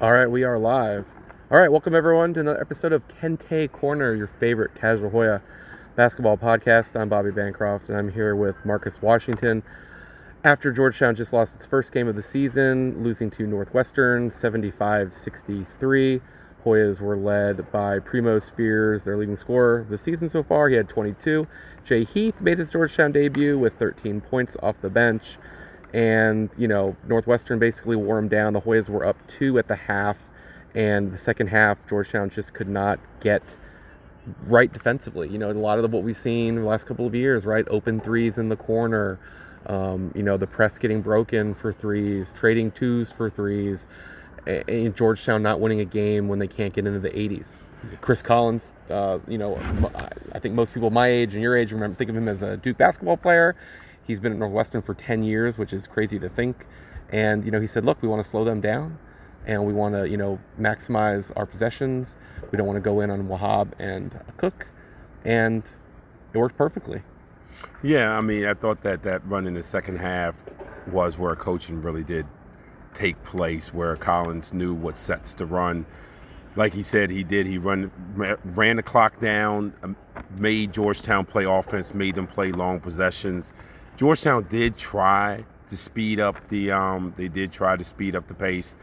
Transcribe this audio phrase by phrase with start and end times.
[0.00, 1.06] All right, we are live.
[1.50, 5.42] All right, welcome everyone to another episode of Kente Corner, your favorite Casual Hoya
[5.96, 6.94] basketball podcast.
[6.94, 9.64] I'm Bobby Bancroft, and I'm here with Marcus Washington.
[10.44, 16.20] After Georgetown just lost its first game of the season, losing to Northwestern 75 63,
[16.64, 20.68] Hoyas were led by Primo Spears, their leading scorer the season so far.
[20.68, 21.44] He had 22.
[21.84, 25.38] Jay Heath made his Georgetown debut with 13 points off the bench.
[25.94, 28.52] And, you know, Northwestern basically wore him down.
[28.52, 30.18] The Hoyas were up two at the half.
[30.74, 33.42] And the second half, Georgetown just could not get
[34.46, 35.28] right defensively.
[35.28, 37.66] You know, a lot of what we've seen the last couple of years, right?
[37.68, 39.18] Open threes in the corner,
[39.66, 43.86] um, you know, the press getting broken for threes, trading twos for threes,
[44.46, 47.62] and Georgetown not winning a game when they can't get into the 80s.
[48.00, 49.56] Chris Collins, uh, you know,
[50.32, 52.56] I think most people my age and your age remember think of him as a
[52.56, 53.54] Duke basketball player.
[54.08, 56.66] He's been at Northwestern for 10 years, which is crazy to think.
[57.10, 58.98] And, you know, he said, look, we want to slow them down
[59.46, 62.16] and we want to, you know, maximize our possessions.
[62.50, 64.66] We don't want to go in on Wahab and Cook.
[65.26, 65.62] And
[66.32, 67.02] it worked perfectly.
[67.82, 70.34] Yeah, I mean, I thought that that run in the second half
[70.90, 72.26] was where coaching really did
[72.94, 75.84] take place, where Collins knew what sets to run.
[76.56, 77.46] Like he said, he did.
[77.46, 79.96] He run ran the clock down, um,
[80.38, 83.52] made Georgetown play offense, made them play long possessions.
[83.98, 88.34] Georgetown did try to speed up the um, they did try to speed up the
[88.34, 88.76] pace,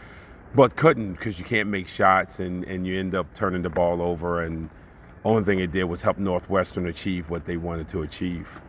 [0.53, 4.01] but couldn't because you can't make shots and, and you end up turning the ball
[4.01, 4.69] over and
[5.23, 8.59] only thing it did was help Northwestern achieve what they wanted to achieve.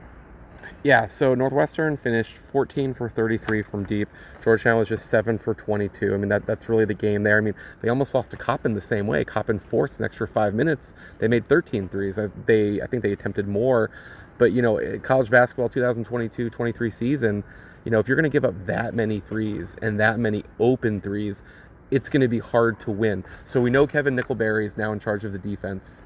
[0.84, 4.08] Yeah, so Northwestern finished 14 for 33 from deep.
[4.42, 6.14] Georgetown was just 7 for 22.
[6.14, 7.38] I mean, that, that's really the game there.
[7.38, 9.24] I mean, they almost lost to Coppin the same way.
[9.24, 10.94] Coppin forced an extra five minutes.
[11.18, 12.16] They made 13 threes.
[12.46, 13.90] They, I think they attempted more,
[14.38, 17.44] but you know, eh, college basketball 2022-23 season,
[17.84, 21.00] you know, if you're going to give up that many threes and that many open
[21.00, 21.42] threes,
[21.90, 23.24] it's going to be hard to win.
[23.44, 26.02] So we know Kevin Nickelberry is now in charge of the defense.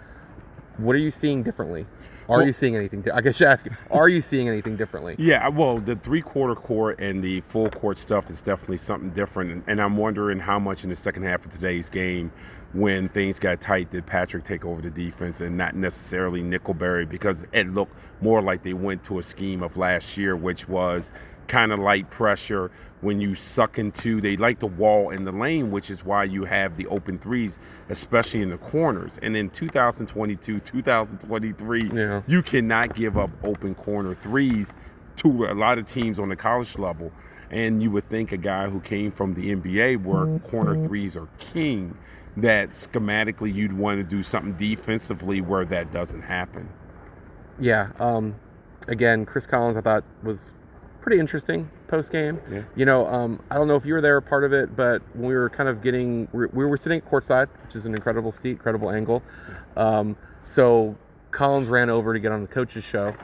[0.76, 1.86] What are you seeing differently?
[2.28, 3.04] Are well, you seeing anything?
[3.12, 3.64] I guess you ask.
[3.64, 3.72] you.
[3.90, 5.16] Are you seeing anything differently?
[5.18, 9.82] Yeah, well, the three-quarter court and the full court stuff is definitely something different, and
[9.82, 12.30] I'm wondering how much in the second half of today's game
[12.72, 17.08] when things got tight, did Patrick take over the defense and not necessarily Nickelberry?
[17.08, 21.10] Because it looked more like they went to a scheme of last year, which was
[21.48, 22.70] kind of light pressure.
[23.00, 26.44] When you suck into they like the wall in the lane which is why you
[26.44, 27.58] have the open threes
[27.88, 29.18] especially in the corners.
[29.22, 32.20] And in 2022 2023 yeah.
[32.26, 34.74] you cannot give up open corner threes
[35.16, 37.10] to a lot of teams on the college level.
[37.50, 40.46] And you would think a guy who came from the NBA where mm-hmm.
[40.50, 41.96] corner threes are king
[42.36, 46.68] that schematically you'd want to do something defensively where that doesn't happen.
[47.58, 47.90] Yeah.
[47.98, 48.34] Um,
[48.88, 50.52] again, Chris Collins, I thought was
[51.00, 52.40] pretty interesting post game.
[52.50, 52.62] Yeah.
[52.76, 55.28] You know, um, I don't know if you were there part of it, but when
[55.28, 58.90] we were kind of getting, we were sitting courtside, which is an incredible seat, incredible
[58.90, 59.22] angle.
[59.76, 60.96] Um, so
[61.30, 63.14] Collins ran over to get on the coach's show.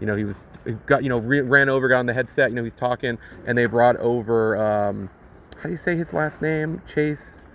[0.00, 0.44] You know, he was
[0.86, 2.50] got you know re- ran over, got on the headset.
[2.50, 4.56] You know, he's talking, and they brought over.
[4.56, 5.10] Um,
[5.56, 6.80] how do you say his last name?
[6.86, 7.46] Chase.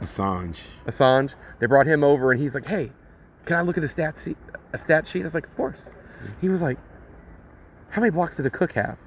[0.00, 0.60] Assange.
[0.86, 1.34] Assange.
[1.58, 2.92] They brought him over, and he's like, "Hey,
[3.44, 4.36] can I look at a stat sheet?"
[4.72, 5.22] A stat sheet.
[5.22, 5.90] I was like, "Of course."
[6.40, 6.78] He was like,
[7.90, 8.98] "How many blocks did Akok have?"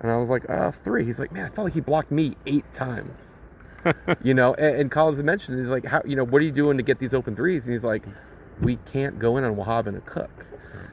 [0.00, 1.04] And I was like, "Uh, three.
[1.04, 3.40] He's like, "Man, I felt like he blocked me eight times."
[4.22, 6.02] you know, and, and Collins mentioned, he's like, "How?
[6.04, 7.64] You know, what are you doing to get these open threes?
[7.64, 8.04] And he's like,
[8.60, 10.28] "We can't go in on Wahab and Akok."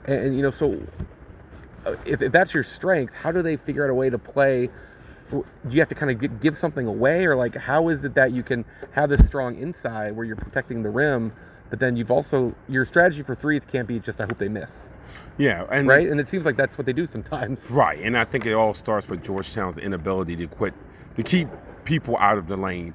[0.06, 0.82] And, and you know, so
[1.86, 4.70] uh, if, if that's your strength, how do they figure out a way to play?
[5.32, 8.32] Do you have to kind of give something away or like how is it that
[8.32, 11.32] you can have this strong inside where you're protecting the rim
[11.70, 14.90] but then you've also your strategy for threes can't be just i hope they miss.
[15.38, 16.08] Yeah and right?
[16.08, 17.70] And it seems like that's what they do sometimes.
[17.72, 20.74] Right and i think it all starts with georgetown's inability to quit
[21.16, 21.48] to keep
[21.84, 22.94] people out of the lane.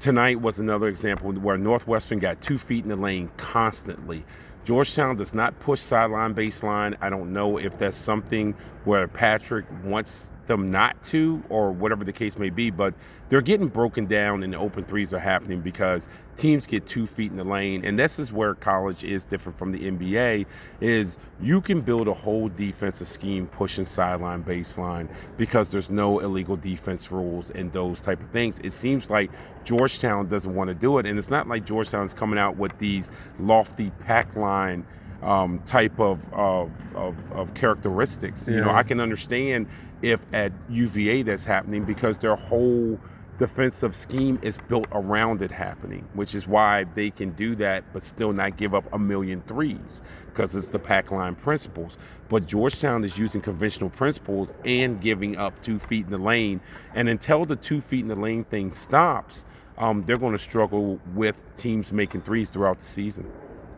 [0.00, 4.24] Tonight was another example where northwestern got two feet in the lane constantly
[4.64, 6.96] Georgetown does not push sideline baseline.
[7.00, 8.54] I don't know if that's something
[8.84, 12.94] where Patrick wants them not to or whatever the case may be, but
[13.34, 17.32] they're getting broken down and the open threes are happening because teams get two feet
[17.32, 17.84] in the lane.
[17.84, 20.46] And this is where college is different from the NBA
[20.80, 26.54] is you can build a whole defensive scheme pushing sideline baseline because there's no illegal
[26.54, 28.60] defense rules and those type of things.
[28.62, 29.32] It seems like
[29.64, 31.04] Georgetown doesn't want to do it.
[31.04, 33.10] And it's not like Georgetown's coming out with these
[33.40, 34.86] lofty pack line
[35.24, 38.46] um, type of, of, of, of characteristics.
[38.46, 38.54] Yeah.
[38.54, 39.66] You know, I can understand
[40.02, 43.00] if at UVA that's happening because their whole
[43.38, 48.02] defensive scheme is built around it happening, which is why they can do that but
[48.02, 51.96] still not give up a million threes because it's the pack line principles.
[52.28, 56.60] But Georgetown is using conventional principles and giving up two feet in the lane.
[56.94, 59.44] And until the two feet in the lane thing stops,
[59.78, 63.30] um, they're going to struggle with teams making threes throughout the season.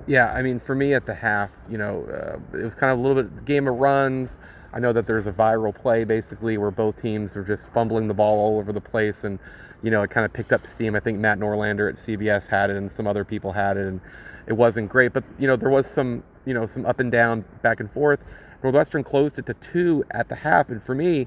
[0.06, 2.98] Yeah, I mean, for me at the half, you know, uh, it was kind of
[2.98, 4.38] a little bit game of runs.
[4.76, 8.14] I know that there's a viral play basically where both teams were just fumbling the
[8.14, 9.38] ball all over the place, and
[9.82, 10.94] you know, it kind of picked up steam.
[10.94, 14.02] I think Matt Norlander at CBS had it, and some other people had it, and
[14.46, 15.14] it wasn't great.
[15.14, 18.20] But you know, there was some, you know, some up and down, back and forth.
[18.62, 21.26] Northwestern closed it to two at the half, and for me,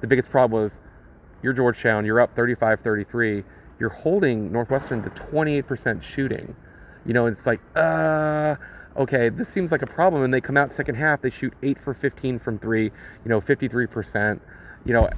[0.00, 0.78] the biggest problem was
[1.42, 3.44] you're Georgetown, you're up 35-33,
[3.78, 6.56] you're holding Northwestern to 28% shooting.
[7.04, 8.56] You know, it's like, uh,
[8.96, 10.22] okay, this seems like a problem.
[10.22, 13.40] And they come out second half, they shoot eight for 15 from three, you know,
[13.40, 14.40] 53%.
[14.84, 15.10] You know,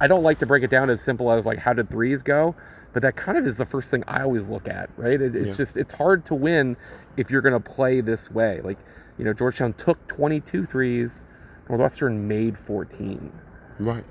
[0.00, 2.54] I don't like to break it down as simple as like, how did threes go?
[2.92, 5.20] But that kind of is the first thing I always look at, right?
[5.20, 5.64] It, it's yeah.
[5.64, 6.76] just, it's hard to win
[7.16, 8.60] if you're going to play this way.
[8.62, 8.78] Like,
[9.18, 11.22] you know, Georgetown took 22 threes,
[11.68, 13.32] Northwestern made 14.
[13.80, 14.04] Right.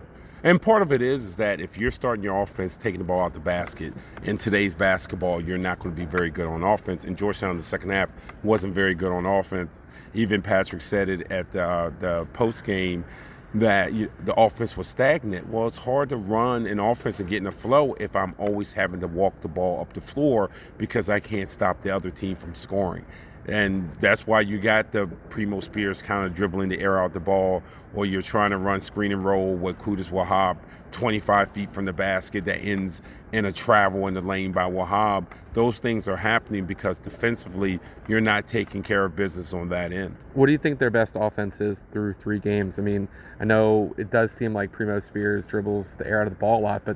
[0.43, 3.21] And part of it is is that if you're starting your offense taking the ball
[3.21, 3.93] out the basket
[4.23, 7.05] in today's basketball, you're not going to be very good on offense.
[7.05, 8.09] And Georgetown in the second half
[8.43, 9.69] wasn't very good on offense.
[10.13, 13.05] Even Patrick said it at uh, the post game
[13.53, 15.49] that you, the offense was stagnant.
[15.49, 18.73] Well, it's hard to run an offense and get in a flow if I'm always
[18.73, 22.35] having to walk the ball up the floor because I can't stop the other team
[22.35, 23.05] from scoring.
[23.47, 27.19] And that's why you got the Primo Spears kind of dribbling the air out the
[27.19, 27.61] ball,
[27.93, 30.57] or you're trying to run screen and roll with Qudus Wahab
[30.91, 33.01] 25 feet from the basket that ends
[33.33, 35.25] in a travel in the lane by Wahab.
[35.53, 40.15] Those things are happening because defensively, you're not taking care of business on that end.
[40.35, 42.79] What do you think their best offense is through three games?
[42.79, 43.07] I mean,
[43.39, 46.61] I know it does seem like Primo Spears dribbles the air out of the ball
[46.61, 46.95] a lot, but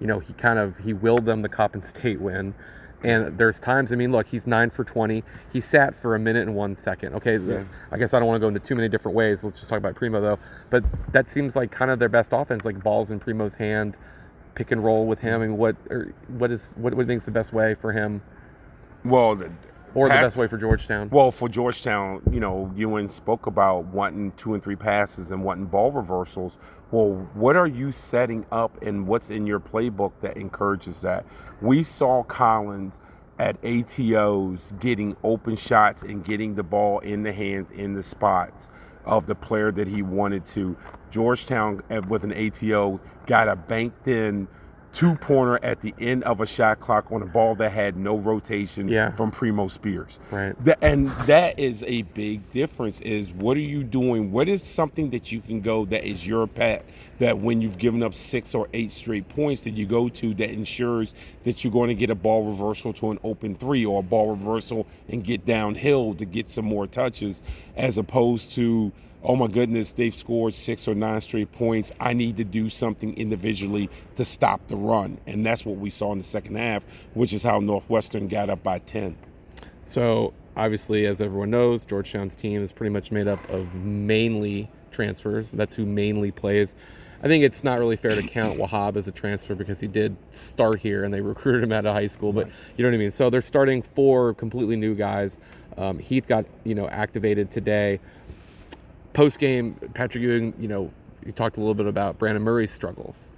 [0.00, 2.54] you know, he kind of he willed them the Coppin State win.
[3.04, 5.22] And there's times, I mean, look, he's nine for 20.
[5.52, 7.14] He sat for a minute and one second.
[7.14, 7.64] Okay, yeah.
[7.92, 9.44] I guess I don't want to go into too many different ways.
[9.44, 10.38] Let's just talk about Primo, though.
[10.70, 13.94] But that seems like kind of their best offense, like balls in Primo's hand,
[14.54, 15.42] pick and roll with him.
[15.42, 18.22] I mean, what er, what is what, what thinks the best way for him?
[19.04, 19.38] Well,
[19.94, 21.08] or the best way for Georgetown?
[21.10, 25.66] Well, for Georgetown, you know, Ewing spoke about wanting two and three passes and wanting
[25.66, 26.58] ball reversals.
[26.90, 31.24] Well, what are you setting up and what's in your playbook that encourages that?
[31.60, 33.00] We saw Collins
[33.38, 38.68] at ATOs getting open shots and getting the ball in the hands in the spots
[39.06, 40.76] of the player that he wanted to.
[41.10, 44.48] Georgetown eh, with an ATO got a banked in
[44.94, 48.16] two pointer at the end of a shot clock on a ball that had no
[48.16, 49.10] rotation yeah.
[49.16, 50.20] from Primo Spears.
[50.30, 50.54] Right.
[50.64, 54.30] The, and that is a big difference is what are you doing?
[54.30, 56.86] What is something that you can go that is your pet
[57.18, 60.50] that when you've given up six or eight straight points that you go to that
[60.50, 64.02] ensures that you're going to get a ball reversal to an open three or a
[64.02, 67.42] ball reversal and get downhill to get some more touches
[67.76, 68.92] as opposed to
[69.24, 71.90] oh my goodness, they've scored six or nine straight points.
[71.98, 75.18] I need to do something individually to stop the run.
[75.26, 76.84] And that's what we saw in the second half,
[77.14, 79.16] which is how Northwestern got up by 10.
[79.84, 85.50] So, obviously, as everyone knows, Georgetown's team is pretty much made up of mainly transfers.
[85.50, 86.74] That's who mainly plays.
[87.22, 90.14] I think it's not really fair to count Wahab as a transfer because he did
[90.30, 92.34] start here and they recruited him out of high school.
[92.34, 93.10] But you know what I mean.
[93.10, 95.38] So they're starting four completely new guys.
[95.78, 97.98] Um, Heath got you know activated today
[99.14, 100.92] post game, Patrick Ewing, you know,
[101.24, 103.30] he talked a little bit about Brandon Murray's struggles.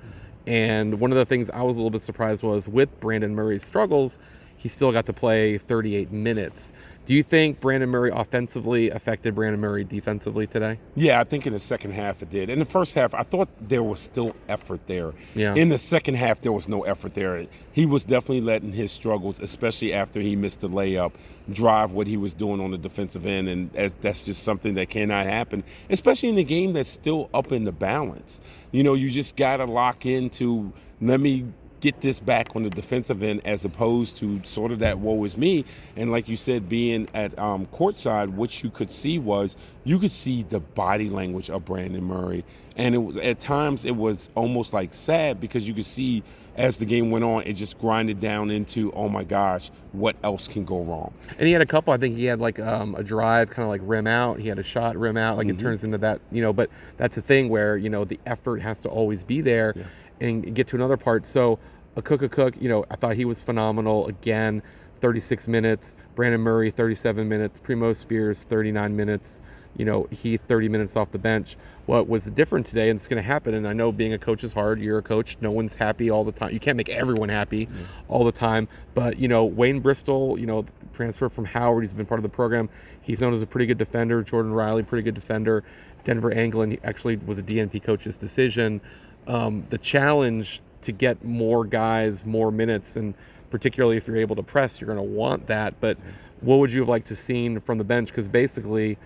[0.46, 3.64] And one of the things I was a little bit surprised was with Brandon Murray's
[3.64, 4.19] struggles,
[4.56, 6.73] he still got to play 38 minutes.
[7.04, 10.80] Do you think Brandon Murray offensively affected Brandon Murray defensively today?
[10.97, 12.50] Yeah, I think in the second half it did.
[12.50, 15.12] In the first half, I thought there was still effort there.
[15.35, 15.54] Yeah.
[15.54, 17.47] In the second half, there was no effort there.
[17.71, 21.12] He was definitely letting his struggles, especially after he missed the layup,
[21.52, 25.26] drive what he was doing on the defensive end, and that's just something that cannot
[25.26, 28.40] happen, especially in a game that's still up in the balance.
[28.73, 31.47] You know, you just got to lock into let me
[31.80, 35.37] get this back on the defensive end as opposed to sort of that woe is
[35.37, 35.64] me.
[35.97, 40.11] And like you said, being at um, courtside, what you could see was you could
[40.11, 42.45] see the body language of Brandon Murray,
[42.76, 46.23] and it was at times it was almost like sad because you could see
[46.56, 50.49] as the game went on, it just grinded down into oh my gosh, what else
[50.49, 51.12] can go wrong?
[51.38, 51.92] And he had a couple.
[51.92, 54.40] I think he had like um, a drive, kind of like rim out.
[54.40, 55.37] He had a shot rim out.
[55.37, 55.59] Like mm-hmm.
[55.59, 56.52] it turns into that, you know.
[56.52, 59.75] But that's a thing where you know the effort has to always be there.
[59.76, 59.85] Yeah
[60.20, 61.26] and get to another part.
[61.26, 61.58] So
[61.96, 64.62] Akok a cook, you know, I thought he was phenomenal again.
[65.00, 65.94] 36 minutes.
[66.14, 67.58] Brandon Murray, 37 minutes.
[67.58, 69.40] Primo Spears, 39 minutes.
[69.76, 71.56] You know, he 30 minutes off the bench.
[71.85, 74.42] What was different today, and it's going to happen, and I know being a coach
[74.42, 74.80] is hard.
[74.80, 75.37] You're a coach.
[75.42, 76.52] No one's happy all the time.
[76.52, 77.68] You can't make everyone happy
[78.08, 78.68] all the time.
[78.94, 82.30] But, you know, Wayne Bristol, you know, transfer from Howard, he's been part of the
[82.30, 82.70] program.
[83.02, 84.23] He's known as a pretty good defender.
[84.23, 85.62] Jordan Riley, pretty good defender.
[86.04, 88.80] Denver Anglin actually was a DNP coach's decision.
[89.26, 93.14] Um, the challenge to get more guys more minutes, and
[93.50, 95.78] particularly if you're able to press, you're going to want that.
[95.80, 95.99] But
[96.40, 98.09] what would you have liked to seen from the bench?
[98.09, 98.99] Because basically,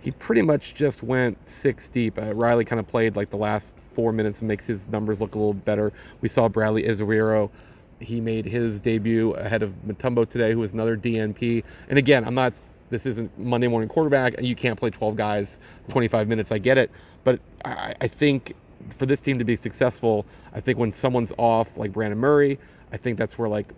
[0.00, 2.18] he pretty much just went six deep.
[2.18, 5.34] Uh, Riley kind of played like the last four minutes and makes his numbers look
[5.34, 5.92] a little better.
[6.20, 7.50] We saw Bradley Ezewiro.
[8.00, 11.64] He made his debut ahead of Mutombo today, who was another DNP.
[11.88, 12.52] And again, I'm not.
[12.90, 16.50] This isn't Monday morning quarterback, and you can't play 12 guys 25 minutes.
[16.50, 16.90] I get it,
[17.22, 18.54] but I, I think
[18.96, 22.58] for this team to be successful, I think when someone's off, like Brandon Murray,
[22.90, 23.72] I think that's where like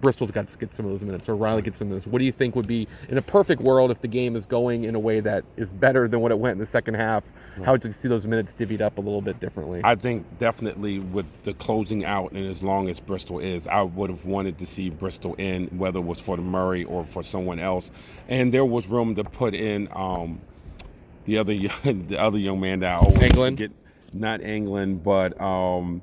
[0.00, 2.06] Bristol's got to get some of those minutes, or Riley gets some of those.
[2.06, 4.84] What do you think would be in a perfect world if the game is going
[4.84, 7.24] in a way that is better than what it went in the second half?
[7.64, 9.80] How would you see those minutes divvied up a little bit differently?
[9.82, 14.10] I think definitely with the closing out and as long as Bristol is, I would
[14.10, 17.58] have wanted to see Bristol in, whether it was for the Murray or for someone
[17.58, 17.90] else.
[18.28, 20.40] And there was room to put in um,
[21.24, 21.54] the other
[21.84, 23.58] the other young man that I always England?
[23.58, 23.72] get
[24.12, 26.02] not England, but um,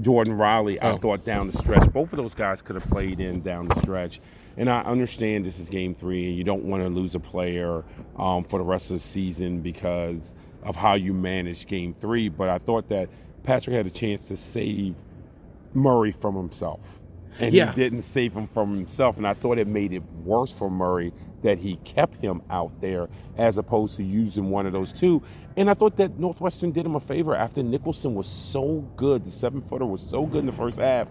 [0.00, 0.80] Jordan Riley.
[0.80, 0.96] I Oh.
[0.96, 4.20] thought down the stretch, both of those guys could have played in down the stretch.
[4.56, 7.84] And I understand this is game three, and you don't want to lose a player
[8.16, 12.28] um, for the rest of the season because of how you managed game three.
[12.28, 13.08] But I thought that
[13.42, 14.94] Patrick had a chance to save
[15.72, 16.99] Murray from himself.
[17.40, 17.70] And Yeah.
[17.72, 19.16] he didn't save him from himself.
[19.16, 23.08] And I thought it made it worse for Murray that he kept him out there
[23.38, 25.22] as opposed to using one of those two.
[25.56, 29.24] And I thought that Northwestern did him a favor after Nicholson was so good.
[29.24, 31.10] The seven footer was so good in the first half.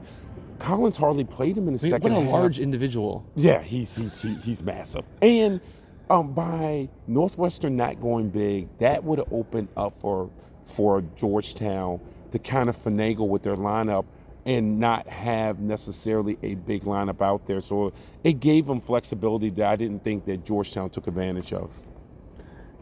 [0.59, 2.31] Collins hardly played him in the I mean, second what a half.
[2.33, 3.25] large individual.
[3.36, 5.05] Yeah, he's he's he, he's massive.
[5.21, 5.62] And
[6.09, 10.29] um, by Northwestern not going big, that would have opened up for
[10.65, 12.00] for Georgetown
[12.31, 14.05] to kind of finagle with their lineup
[14.50, 17.62] and not have necessarily a big lineup out there.
[17.62, 21.72] So it gave them flexibility that I didn't think that Georgetown took advantage of.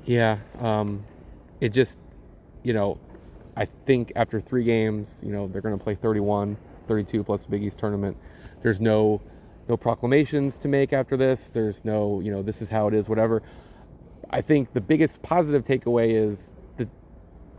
[0.05, 1.03] Yeah, um,
[1.59, 1.99] it just,
[2.63, 2.97] you know,
[3.57, 6.55] I think after three games, you know, they're going to play 31,
[6.87, 8.15] 32 plus Big East tournament.
[8.61, 9.21] There's no
[9.67, 11.49] no proclamations to make after this.
[11.49, 13.43] There's no, you know, this is how it is, whatever.
[14.29, 16.87] I think the biggest positive takeaway is the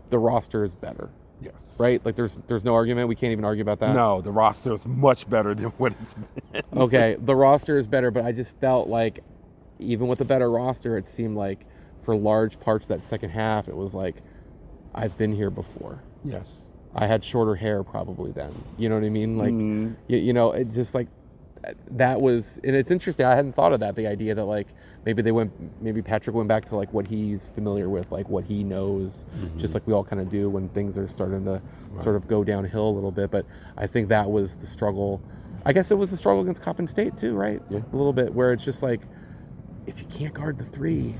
[0.08, 1.52] the roster is better, Yes.
[1.78, 2.04] right?
[2.04, 3.08] Like there's there's no argument.
[3.08, 3.94] We can't even argue about that.
[3.94, 6.62] No, the roster is much better than what it's been.
[6.76, 9.20] okay, the roster is better, but I just felt like
[9.78, 11.64] even with a better roster, it seemed like
[12.02, 14.16] for large parts of that second half, it was like
[14.94, 16.02] I've been here before.
[16.24, 16.64] Yes.
[16.94, 18.52] I had shorter hair probably then.
[18.78, 19.36] You know what I mean?
[19.38, 19.94] Like, Mhm.
[20.08, 21.06] you, you know, it just like
[21.90, 23.26] that was, and it's interesting.
[23.26, 23.96] I hadn't thought of that.
[23.96, 24.68] The idea that like
[25.04, 28.44] maybe they went, maybe Patrick went back to like what he's familiar with, like what
[28.44, 29.58] he knows, mm-hmm.
[29.58, 31.60] just like we all kind of do when things are starting to
[32.02, 33.30] sort of go downhill a little bit.
[33.30, 33.46] But
[33.76, 35.20] I think that was the struggle.
[35.66, 37.60] I guess it was the struggle against Coppin State too, right?
[37.70, 37.80] Yeah.
[37.92, 39.02] A little bit where it's just like
[39.86, 41.14] if you can't guard the three,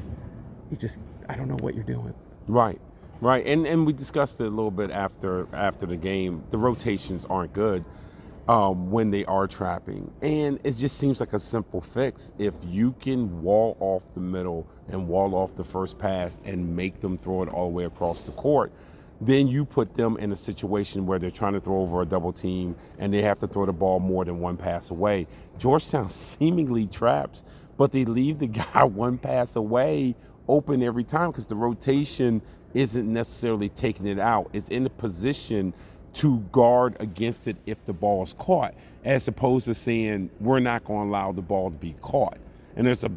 [0.71, 2.15] you just I don't know what you're doing.
[2.47, 2.81] Right,
[3.21, 6.45] right, and and we discussed it a little bit after after the game.
[6.51, 7.85] The rotations aren't good
[8.49, 12.33] um, when they are trapping, and it just seems like a simple fix.
[12.39, 17.01] If you can wall off the middle and wall off the first pass and make
[17.01, 18.73] them throw it all the way across the court,
[19.21, 22.33] then you put them in a situation where they're trying to throw over a double
[22.33, 25.27] team and they have to throw the ball more than one pass away.
[25.59, 27.45] Georgetown seemingly traps,
[27.77, 30.15] but they leave the guy one pass away
[30.49, 32.41] open every time because the rotation
[32.75, 34.49] isn't necessarily taking it out.
[34.53, 35.75] It's in a position
[36.19, 40.85] to guard against it if the ball is caught, as opposed to saying we're not
[40.85, 42.39] going to allow the ball to be caught.
[42.75, 43.11] And there's a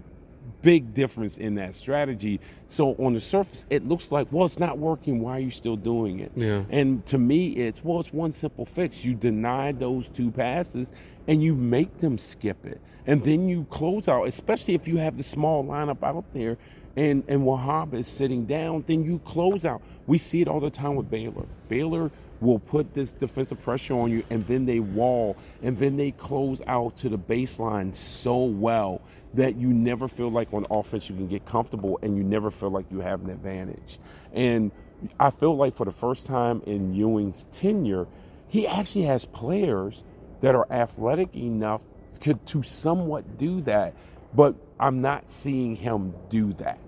[0.61, 2.39] big difference in that strategy.
[2.67, 5.19] So on the surface, it looks like, well, it's not working.
[5.19, 6.31] Why are you still doing it?
[6.35, 6.63] Yeah.
[6.69, 9.03] And to me, it's well, it's one simple fix.
[9.03, 10.91] You deny those two passes
[11.27, 12.79] and you make them skip it.
[13.07, 16.59] And then you close out, especially if you have the small lineup out there
[16.95, 19.81] and, and Wahab is sitting down, then you close out.
[20.05, 21.47] We see it all the time with Baylor.
[21.67, 26.11] Baylor will put this defensive pressure on you and then they wall and then they
[26.11, 29.01] close out to the baseline so well
[29.33, 32.69] that you never feel like on offense you can get comfortable and you never feel
[32.69, 33.99] like you have an advantage.
[34.33, 34.71] And
[35.19, 38.07] I feel like for the first time in Ewing's tenure,
[38.47, 40.03] he actually has players
[40.41, 41.81] that are athletic enough
[42.21, 43.95] could to somewhat do that,
[44.33, 46.79] but I'm not seeing him do that.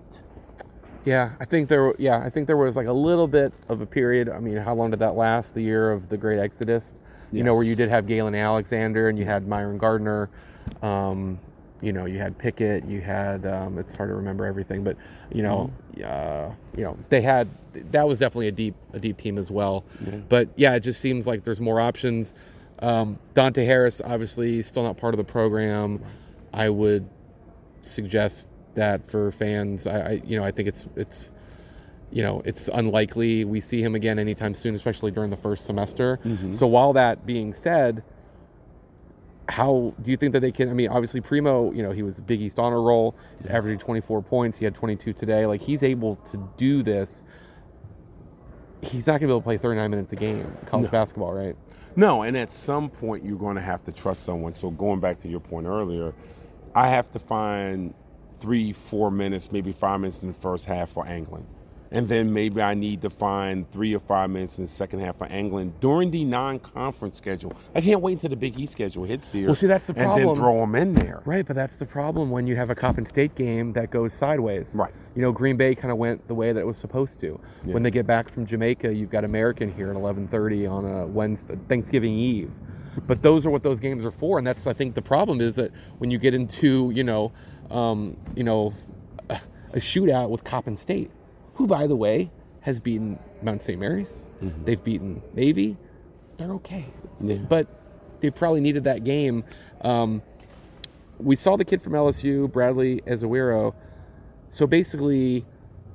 [1.04, 1.94] Yeah, I think there.
[1.98, 4.28] Yeah, I think there was like a little bit of a period.
[4.28, 5.54] I mean, how long did that last?
[5.54, 6.94] The year of the Great Exodus.
[7.32, 10.30] You know, where you did have Galen Alexander and you had Myron Gardner.
[10.82, 11.40] Um,
[11.80, 12.84] you know, you had Pickett.
[12.84, 13.44] You had.
[13.44, 14.96] Um, it's hard to remember everything, but
[15.32, 15.70] you know,
[16.04, 17.48] uh, you know, they had.
[17.90, 19.84] That was definitely a deep, a deep team as well.
[20.00, 20.18] Yeah.
[20.28, 22.34] But yeah, it just seems like there's more options.
[22.78, 26.00] Um, Dante Harris, obviously, still not part of the program.
[26.52, 27.08] I would
[27.82, 29.86] suggest that for fans.
[29.86, 31.32] I, I you know, I think it's it's
[32.10, 36.20] you know, it's unlikely we see him again anytime soon, especially during the first semester.
[36.24, 36.52] Mm-hmm.
[36.52, 38.04] So while that being said,
[39.48, 40.70] how do you think that they can?
[40.70, 43.56] I mean, obviously Primo, you know, he was Big East honor roll, Yeah.
[43.56, 44.58] averaging 24 points.
[44.58, 45.44] He had 22 today.
[45.46, 47.24] Like he's able to do this.
[48.80, 50.90] He's not gonna be able to play 39 minutes a game college No.
[50.90, 51.56] basketball, right?
[51.96, 54.54] No, and at some point you're going to have to trust someone.
[54.54, 56.12] So going back to your point earlier,
[56.74, 57.94] I have to find
[58.44, 61.46] three, four minutes, maybe five minutes in the first half for Anglin.
[61.90, 65.16] And then maybe I need to find three or five minutes in the second half
[65.16, 67.54] for Anglin during the non-conference schedule.
[67.74, 69.46] I can't wait until the Big East schedule hits here.
[69.46, 70.18] Well, see, that's the problem.
[70.18, 71.22] and then throw them in there.
[71.24, 74.74] Right, but that's the problem when you have a Coppin State game that goes sideways.
[74.74, 74.92] Right.
[75.16, 77.40] You know, Green Bay kind of went the way that it was supposed to.
[77.64, 77.72] Yeah.
[77.72, 81.56] When they get back from Jamaica, you've got American here at 11:30 on a Wednesday,
[81.68, 82.50] Thanksgiving Eve.
[83.06, 85.56] But those are what those games are for, and that's I think the problem is
[85.56, 87.32] that when you get into you know,
[87.70, 88.72] um, you know,
[89.30, 89.40] a,
[89.72, 91.10] a shootout with Coppin State,
[91.54, 93.78] who by the way has beaten Mount St.
[93.78, 94.64] Mary's, Mhm.
[94.64, 95.76] they've beaten Navy,
[96.38, 96.86] they're okay
[97.20, 97.36] Yeah.
[97.48, 97.66] but
[98.20, 99.44] they probably needed that game.
[99.82, 100.22] Um,
[101.18, 103.74] we saw the kid from LSU, Bradley Ezewiro.
[104.50, 105.44] So basically,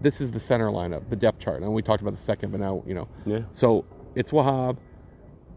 [0.01, 1.61] this is the center lineup, the depth chart.
[1.63, 3.07] And we talked about the second, but now you know.
[3.25, 3.41] Yeah.
[3.51, 3.83] So
[4.15, 4.77] it's Wahab.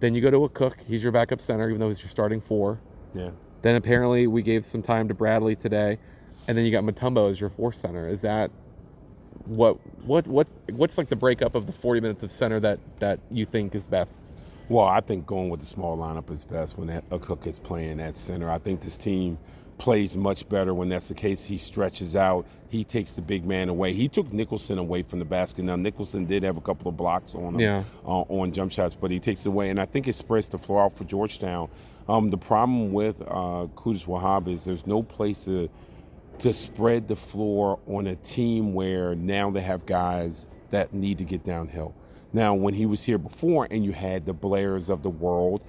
[0.02, 0.82] Then you go to Akok.
[0.84, 2.80] He's your backup center, even though he's your starting four.
[3.14, 3.30] Yeah.
[3.62, 5.96] Then apparently we gave some time to Bradley today,
[6.48, 8.08] and then you got Mutombo as your fourth center.
[8.08, 8.50] Is that
[9.44, 13.20] what what what what's like the breakup of the 40 minutes of center that that
[13.30, 14.20] you think is best?
[14.68, 18.16] Well, I think going with the small lineup is best when Akok is playing at
[18.16, 18.50] center.
[18.50, 19.38] I think this team
[19.82, 21.42] plays much better when that's the case.
[21.44, 22.46] He stretches out.
[22.68, 23.92] He takes the big man away.
[23.92, 25.64] He took Nicholson away from the basket.
[25.64, 27.82] Now Nicholson did have a couple of blocks on him Yeah.
[28.06, 30.56] uh, on jump shots, but he takes it away, and I think it spreads the
[30.58, 31.68] floor out for Georgetown.
[32.08, 35.68] Um, the problem with uh, Qudus Wahab is there's no place to
[36.38, 41.24] to spread the floor on a team where now they have guys that need to
[41.24, 41.92] get downhill.
[42.32, 45.62] Now, when he was here before and you had the Blairs of the world,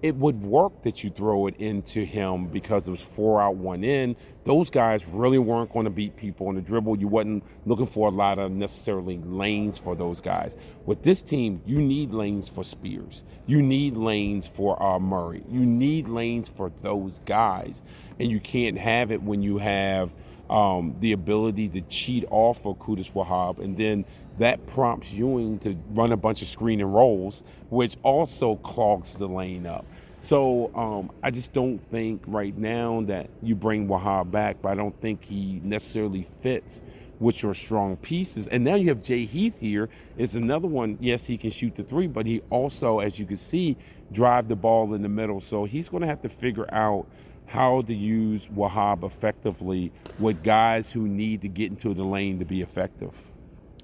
[0.00, 3.82] it would work that you throw it into him because it was four out, one
[3.82, 4.16] in.
[4.44, 6.98] Those guys really weren't going to beat people on the dribble.
[6.98, 10.56] You wasn't looking for a lot of necessarily lanes for those guys.
[10.86, 13.24] With this team, you need lanes for Spears.
[13.46, 15.42] You need lanes for uh, Murray.
[15.50, 17.82] You need lanes for those guys.
[18.20, 20.10] And you can't have it when you have
[20.50, 24.04] um, the ability to cheat off of Qudus Wahab, and then
[24.38, 29.26] that prompts Ewing to run a bunch of screen and rolls, which also clogs the
[29.26, 29.84] lane up.
[30.20, 34.74] So um, I just don't think right now that you bring Wahab back, but I
[34.74, 36.82] don't think he necessarily fits
[37.20, 38.46] with your strong pieces.
[38.48, 40.98] And now you have Jay Heath here is another one.
[41.00, 43.76] Yes, he can shoot the three, but he also, as you can see,
[44.12, 45.40] drive the ball in the middle.
[45.40, 47.06] So he's going to have to figure out
[47.48, 52.44] how to use Wahab effectively with guys who need to get into the lane to
[52.44, 53.16] be effective.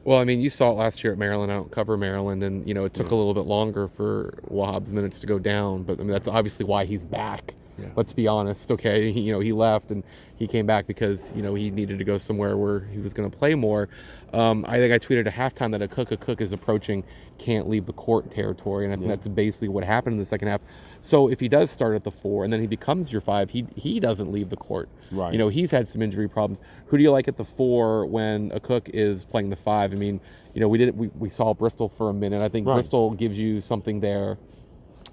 [0.05, 1.51] Well, I mean, you saw it last year at Maryland.
[1.51, 4.93] I don't cover Maryland, and you know it took a little bit longer for Wahab's
[4.93, 5.83] minutes to go down.
[5.83, 7.55] But I mean, that's obviously why he's back.
[7.79, 7.89] Yeah.
[7.97, 9.11] Let's be honest, okay?
[9.11, 10.05] He, you know, he left and
[10.37, 13.29] he came back because you know he needed to go somewhere where he was going
[13.31, 13.89] to play more.
[14.33, 17.05] Um, I think I tweeted at halftime that Akok a cook is approaching
[17.39, 19.17] can't leave the court territory, and I think Yeah.
[19.17, 20.61] that's basically what happened in the second half.
[21.01, 23.67] So if he does start at the four and then he becomes your five, he
[23.75, 24.89] he doesn't leave the court.
[25.11, 25.33] Right.
[25.33, 26.61] You know, he's had some injury problems.
[26.87, 29.93] Who do you like at the four when Akok is playing the five?
[29.93, 30.21] I mean,
[30.55, 32.41] you know, we did we, we saw Bristol for a minute.
[32.41, 32.75] I think Right.
[32.75, 34.39] Bristol gives you something there.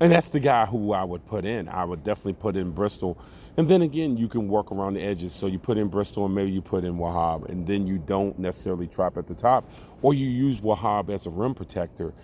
[0.02, 1.70] And that's the guy who I would put in.
[1.70, 3.20] I would definitely put in Bristol.
[3.56, 5.32] And then again, you can work around the edges.
[5.32, 7.48] So you put in Bristol and maybe you put in Wahab.
[7.50, 9.70] And then you don't necessarily trap at the top.
[10.02, 12.16] Or you use Wahab as a rim protector.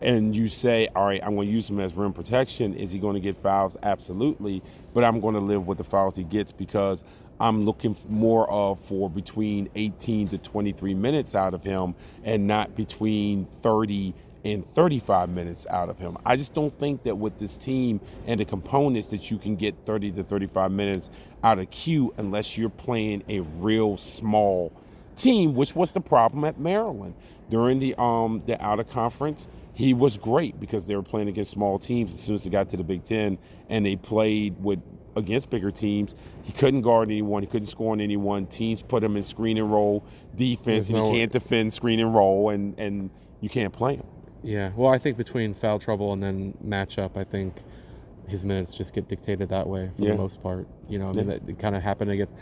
[0.00, 2.72] And you say, all right, I'm going to use him as rim protection.
[2.74, 3.76] Is he going to get fouls?
[3.82, 4.62] Absolutely.
[4.92, 7.02] But I'm going to live with the fouls he gets because
[7.40, 12.76] I'm looking more of for between 18 to 23 minutes out of him and not
[12.76, 16.16] between 30 and 35 minutes out of him.
[16.24, 19.74] I just don't think that with this team and the components that you can get
[19.86, 21.10] 30 to 35 minutes
[21.42, 24.72] out of Q unless you're playing a real small
[25.16, 27.14] team, which was the problem at Maryland
[27.50, 29.46] during the um the out of conference.
[29.72, 32.68] He was great because they were playing against small teams as soon as they got
[32.68, 34.80] to the Big Ten and they played with
[35.16, 36.14] against bigger teams.
[36.42, 37.42] He couldn't guard anyone.
[37.42, 38.46] He couldn't score on anyone.
[38.46, 40.04] Teams put him in screen and roll
[40.34, 43.96] defense, There's and no- he can't defend screen and roll, and and you can't play
[43.96, 44.06] him.
[44.44, 44.70] Yeah.
[44.76, 47.62] Well, I think between foul trouble and then matchup, I think
[48.28, 50.10] his minutes just get dictated that way for Yeah.
[50.12, 50.66] the most part.
[50.88, 51.38] You know, I mean, Yeah.
[51.46, 52.36] that kind of happened against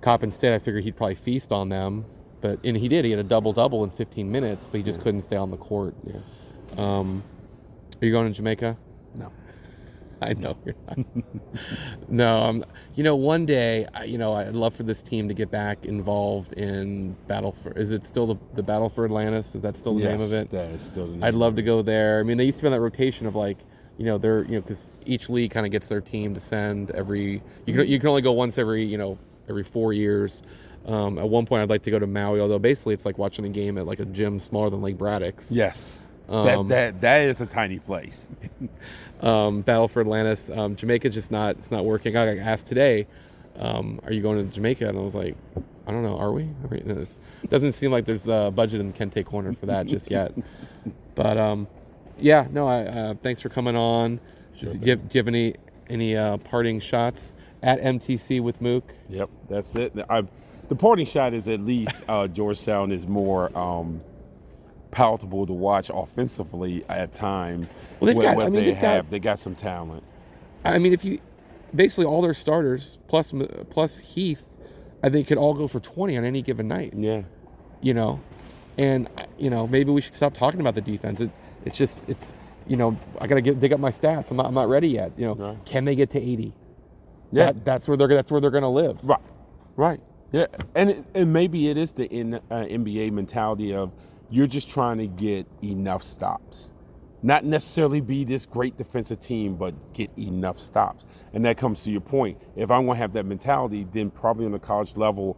[0.00, 0.54] Coppin State.
[0.54, 2.04] I figured he'd probably feast on them,
[2.40, 3.04] but and he did.
[3.04, 5.04] He had a double double in 15 minutes, but he just Yeah.
[5.04, 5.94] couldn't stay on the court.
[6.06, 6.16] Yeah.
[6.76, 7.22] Um,
[8.00, 8.76] are you going to Jamaica?
[9.16, 9.30] No.
[10.22, 10.98] I know you're not.
[12.08, 15.34] no, um, you know, one day, I- you know, I'd love for this team to
[15.34, 17.72] get back involved in Battle for.
[17.72, 19.54] Is it still the, the Battle for Atlantis?
[19.54, 20.50] Is that still the name of Yes, it?
[20.50, 21.24] That is still the name.
[21.24, 22.20] I'd love to go there.
[22.20, 23.58] I mean, they used to be on that rotation of like,
[23.96, 26.90] you know, they're you know because each league kind of gets their team to send
[26.92, 27.42] every.
[27.66, 30.42] You can you can only go once every you know every four years.
[30.86, 33.44] Um, at one point, I'd like to go to Maui, although basically it's like watching
[33.44, 35.50] a game at like a gym smaller than Lake Braddock's.
[35.52, 36.07] Yes.
[36.28, 38.28] Um, that that that is a tiny place.
[39.22, 40.50] um, Battle for Atlantis.
[40.50, 42.16] Um, Jamaica's just not it's not working.
[42.16, 43.06] I got asked today,
[43.56, 45.36] um, "Are you going to Jamaica?" And I was like,
[45.86, 46.18] "I don't know.
[46.18, 46.78] Are we?" Are we?
[46.78, 50.32] It doesn't seem like there's a budget in Kente corner for that just yet.
[51.14, 51.66] But um,
[52.18, 52.68] yeah, no.
[52.68, 54.20] I uh, thanks for coming on.
[54.54, 55.56] Sure Just, do, you have, do you have any
[55.90, 58.94] any uh, parting shots at MTC with Mook?
[59.08, 59.92] Yep, that's it.
[60.08, 60.22] I,
[60.68, 63.50] the parting shot is at least uh, Georgetown is more
[64.90, 67.74] palatable to watch offensively at times.
[68.00, 70.02] Well, they've what, got- what I mean, they they've got- they got some talent.
[70.64, 71.20] I mean, if you
[71.74, 73.32] basically all their starters plus
[73.70, 74.44] plus Heath,
[75.02, 76.92] I think could all go for twenty on any given night.
[76.96, 77.22] Yeah,
[77.80, 78.20] you know,
[78.76, 81.20] and you know maybe we should stop talking about the defense.
[81.20, 81.30] It,
[81.64, 84.30] it's just it's you know I gotta get dig up my stats.
[84.30, 85.12] I'm not I'm not ready yet.
[85.16, 85.64] You know, Right.
[85.64, 86.52] can they get to 80?
[87.30, 88.98] yeah, That, that's where they're that's where they're gonna live.
[89.04, 89.20] right,
[89.76, 90.00] right.
[90.32, 93.92] Yeah, and it, and maybe it is the in, uh, NBA mentality of
[94.30, 96.72] you're just trying to get enough stops,
[97.22, 101.06] not necessarily be this great defensive team, but get enough stops.
[101.32, 102.40] And that comes to your point.
[102.56, 105.36] If I'm going to have that mentality, then probably on the college level,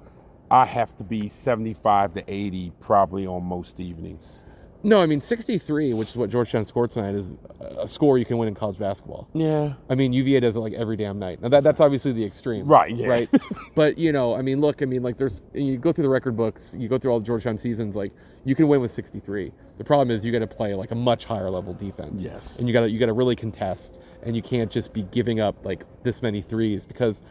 [0.50, 4.44] I have to be 75 to 80 probably on most evenings.
[4.82, 7.34] No, I mean 63, which is what Georgetown scored tonight, is
[7.78, 9.28] a score you can win in college basketball.
[9.34, 9.74] Yeah.
[9.90, 11.42] I mean UVA does it like every damn night.
[11.42, 13.06] Now that that's obviously the extreme, Right, yeah.
[13.06, 13.28] Right,
[13.74, 16.36] but you know, I mean, look, I mean, like there's you go through the record
[16.36, 18.12] books, you go through all the Georgetown seasons, like
[18.44, 19.52] you can win with 63.
[19.78, 22.58] The problem is you got to play like a much higher level defense, Yes.
[22.58, 25.40] and you got to you got to really contest, and you can't just be giving
[25.40, 27.22] up like this many threes because.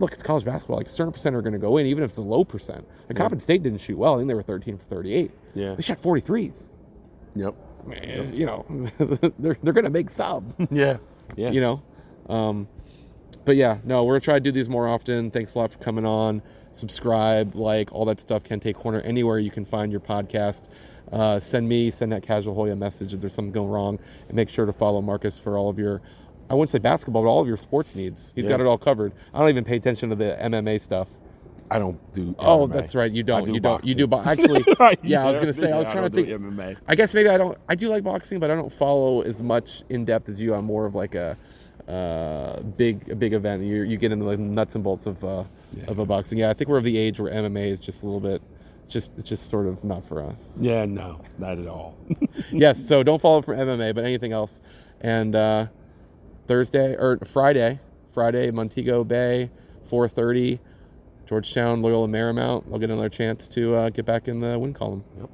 [0.00, 0.78] Look, it's college basketball.
[0.78, 2.86] Like a certain percent are going to go in, even if it's a low percent.
[3.06, 4.14] The Coppin State didn't shoot well.
[4.14, 5.30] I think they were 13 for 38.
[5.54, 5.74] Yeah.
[5.74, 6.72] They shot 43s.
[7.36, 7.54] Yep.
[7.86, 8.66] Man, you know,
[9.38, 10.98] they're, they're going to make sub Yeah.
[11.36, 11.50] Yeah.
[11.50, 11.82] you know
[12.28, 12.66] um,
[13.44, 15.78] but yeah no we're gonna try to do these more often thanks a lot for
[15.78, 20.68] coming on subscribe like all that stuff Kente corner anywhere you can find your podcast
[21.12, 24.48] uh, send me send that casual hoya message if there's something going wrong and make
[24.50, 26.02] sure to follow marcus for all of your
[26.50, 29.12] i wouldn't say basketball but all of your sports needs He's got it all covered
[29.32, 31.08] i don't even pay attention to the mma stuff
[31.72, 32.34] I don't do.
[32.40, 32.72] oh MMA.
[32.72, 34.48] that's right you don't do you don't you do boxing.
[34.48, 36.76] bo- actually yeah i was gonna say i was trying to think do MMA.
[36.88, 37.56] I guess maybe I don't.
[37.68, 40.52] I do like boxing, but I don't follow as much in depth as you.
[40.52, 41.36] I'm more of like a
[41.86, 43.62] uh, big a big event.
[43.62, 45.44] You you get into the nuts and bolts of uh,
[45.76, 45.84] Yeah.
[45.86, 46.38] of a boxing.
[46.38, 48.42] Yeah, I think we're of the age where MMA is just a little bit.
[48.84, 50.52] It's just it's just sort of not for us.
[50.60, 51.96] Yeah, no, not at all.
[52.50, 54.60] yes, so don't follow for MMA, but anything else.
[55.02, 55.66] And uh,
[56.50, 57.78] Thursday or Friday,
[58.12, 59.52] Friday Montego Bay,
[59.88, 60.58] 4:30,
[61.24, 62.64] Georgetown, Loyola Marymount.
[62.72, 65.04] I'll get another chance to uh, get back in the win column.
[65.16, 65.30] Yep.